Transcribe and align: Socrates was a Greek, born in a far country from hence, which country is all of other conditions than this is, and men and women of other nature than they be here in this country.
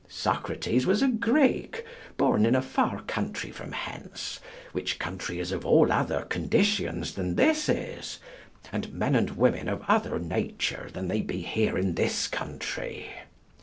Socrates 0.09 0.87
was 0.87 1.03
a 1.03 1.07
Greek, 1.09 1.85
born 2.17 2.43
in 2.43 2.55
a 2.55 2.61
far 2.63 3.01
country 3.03 3.51
from 3.51 3.71
hence, 3.71 4.39
which 4.71 4.97
country 4.97 5.39
is 5.39 5.53
all 5.53 5.85
of 5.91 5.91
other 5.91 6.23
conditions 6.23 7.13
than 7.13 7.35
this 7.35 7.69
is, 7.69 8.17
and 8.71 8.91
men 8.93 9.13
and 9.13 9.37
women 9.37 9.69
of 9.69 9.83
other 9.87 10.17
nature 10.17 10.89
than 10.91 11.07
they 11.07 11.21
be 11.21 11.41
here 11.43 11.77
in 11.77 11.93
this 11.93 12.27
country. 12.27 13.11